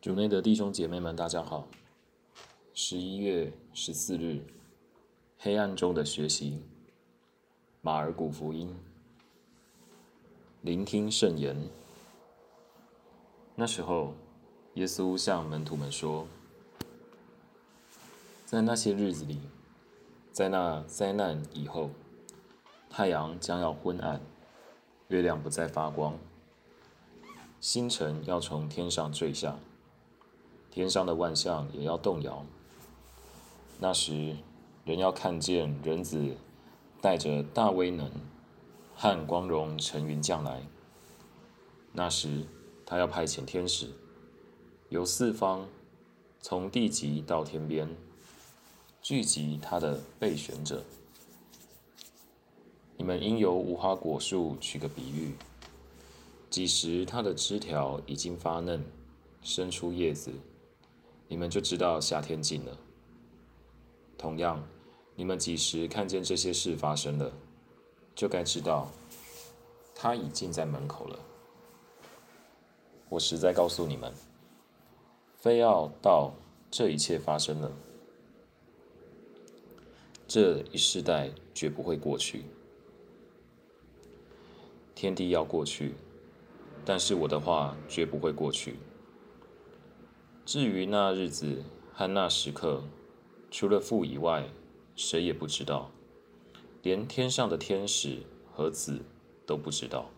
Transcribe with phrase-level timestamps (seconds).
[0.00, 1.68] 主内的弟兄姐妹们，大家好。
[2.72, 4.42] 十一月十四日，
[5.38, 6.62] 黑暗中的学习，
[7.82, 8.74] 马尔谷福音，
[10.62, 11.68] 聆听圣言。
[13.54, 14.14] 那时候，
[14.72, 16.26] 耶稣向门徒们说
[18.46, 19.38] ：“在那些日子里，
[20.32, 21.90] 在那灾难以后，
[22.88, 24.18] 太阳将要昏暗，
[25.08, 26.18] 月亮不再发光，
[27.60, 29.58] 星辰要从天上坠下。”
[30.70, 32.44] 天上的万象也要动摇。
[33.78, 34.36] 那时，
[34.84, 36.36] 人要看见人子
[37.00, 38.10] 带着大威能
[38.94, 40.62] 和光荣乘云降来。
[41.92, 42.44] 那时，
[42.86, 43.90] 他要派遣天使，
[44.90, 45.66] 由四方，
[46.40, 47.88] 从地极到天边，
[49.02, 50.84] 聚集他的备选者。
[52.96, 55.34] 你们应由无花果树取个比喻：
[56.50, 58.84] 几时它的枝条已经发嫩，
[59.42, 60.30] 生出叶子。
[61.30, 62.76] 你们就知道夏天近了。
[64.18, 64.66] 同样，
[65.14, 67.32] 你们几时看见这些事发生了，
[68.16, 68.90] 就该知道，
[69.94, 71.16] 他已经在门口了。
[73.08, 74.12] 我实在告诉你们，
[75.36, 76.32] 非要到
[76.68, 77.70] 这一切发生了，
[80.26, 82.44] 这一世代绝不会过去。
[84.96, 85.94] 天地要过去，
[86.84, 88.74] 但是我的话绝不会过去。
[90.50, 91.62] 至于那日子
[91.94, 92.82] 和那时刻，
[93.52, 94.48] 除了父以外，
[94.96, 95.92] 谁也不知道，
[96.82, 99.04] 连天上的天使和子
[99.46, 100.10] 都不知道。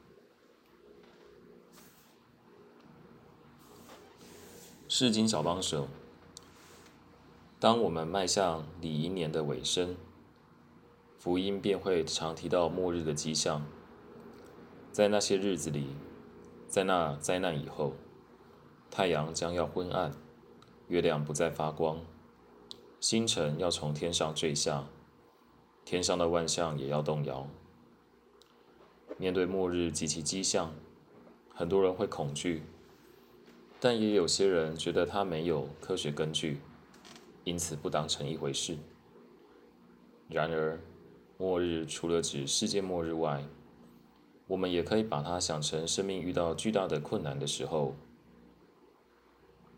[4.88, 5.86] 世经小帮手，
[7.60, 9.94] 当我们迈向礼仪年的尾声，
[11.18, 13.66] 福音便会常提到末日的迹象。
[14.90, 15.88] 在那些日子里，
[16.68, 17.92] 在那灾难以后。
[18.94, 20.12] 太阳将要昏暗，
[20.88, 21.98] 月亮不再发光，
[23.00, 24.86] 星辰要从天上坠下，
[25.82, 27.48] 天上的万象也要动摇。
[29.16, 30.74] 面对末日及其迹象，
[31.54, 32.64] 很多人会恐惧，
[33.80, 36.60] 但也有些人觉得它没有科学根据，
[37.44, 38.76] 因此不当成一回事。
[40.28, 40.78] 然而，
[41.38, 43.42] 末日除了指世界末日外，
[44.48, 47.94] 我们也可以把它想成生命遇到巨大的困难的时候。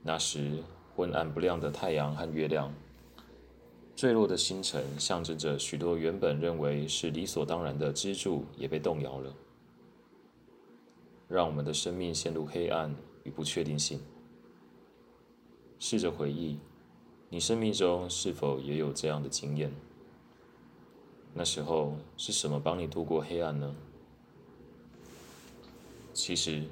[0.07, 0.63] 那时，
[0.95, 2.71] 昏暗不亮的太阳和月亮，
[3.97, 9.35] 坠落的星辰，象征着许多原本认为是理所当然的支柱也被动摇了，
[11.27, 13.99] 让我们的生命陷入黑暗与不确定性。
[15.79, 16.59] 试着回忆，
[17.31, 19.73] 你生命中是否也有这样的经验？
[21.33, 23.75] 那时候是什么帮你度过黑暗呢？
[26.13, 26.63] 其实，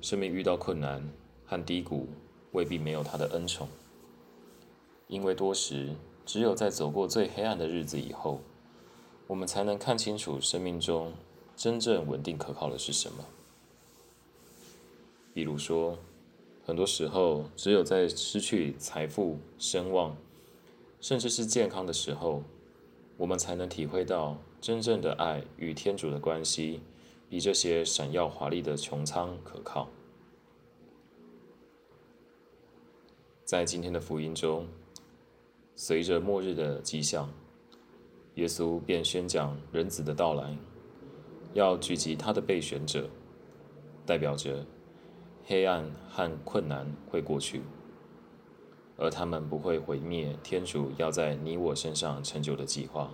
[0.00, 1.02] 生命遇到困难
[1.44, 2.06] 和低谷。
[2.52, 3.68] 未必没有他的恩宠，
[5.06, 5.94] 因为多时
[6.24, 8.40] 只有在走过最黑暗的日子以后，
[9.26, 11.12] 我们才能看清楚生命中
[11.56, 13.24] 真正稳定可靠的是什么。
[15.34, 15.98] 比如说，
[16.64, 20.16] 很多时候只有在失去财富、声望，
[21.00, 22.42] 甚至是健康的时候，
[23.16, 26.80] 我们才能体会到真正的爱与天主的关系，
[27.28, 29.88] 比这些闪耀华丽的穹苍可靠。
[33.48, 34.68] 在今天的福音中，
[35.74, 37.32] 随着末日的迹象，
[38.34, 40.54] 耶稣便宣讲人子的到来，
[41.54, 43.08] 要聚集他的备选者，
[44.04, 44.66] 代表着
[45.46, 47.62] 黑暗和困难会过去，
[48.98, 53.10] 而他们不会毁灭天主要在你我身上成就的计划。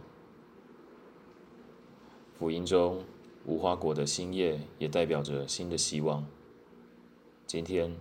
[2.36, 3.04] 福音中
[3.46, 6.26] 无花果的新叶也代表着新的希望。
[7.46, 7.96] 今天。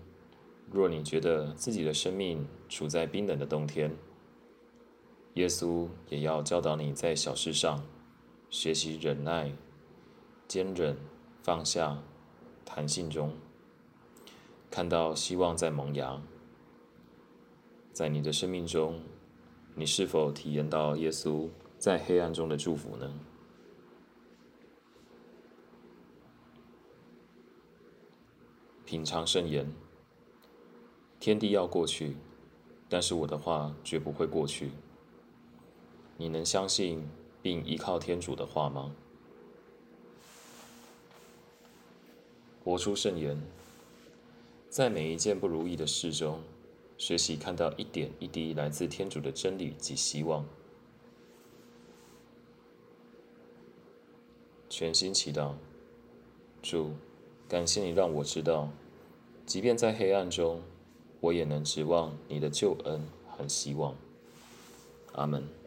[0.72, 3.96] 若你觉得自己的生命处在冰冷的冬天，
[5.36, 7.84] 耶稣也要教导你在小事上
[8.50, 9.52] 学习忍耐、
[10.48, 10.98] 坚忍、
[11.42, 12.02] 放下、
[12.66, 13.34] 弹性中，
[14.72, 16.22] 看到希望在萌芽。
[17.92, 19.00] 在你的生命中，
[19.76, 23.20] 你是否体验到耶稣在黑暗中的祝福呢？
[28.86, 29.72] 品尝圣言。
[31.24, 32.18] 天地要过去，
[32.90, 34.72] 但是我的话绝不会过去。
[36.18, 37.02] 你能相信
[37.42, 38.94] 并依靠天主的话吗？
[42.62, 43.42] 活出圣言，
[44.68, 46.42] 在每一件不如意的事中，
[46.98, 50.46] 学习看到一点一滴来自天主的真理及希望。
[54.70, 55.54] 全心祈祷，
[56.62, 56.92] 主，
[57.48, 58.70] 感谢你让我知道，
[59.46, 60.62] 即便在黑暗中。
[61.24, 63.96] 我也能指望你的救恩和希望。
[65.14, 65.63] 阿门。